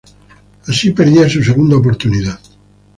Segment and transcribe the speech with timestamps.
[0.67, 2.39] Así perdía su segunda oportunidad.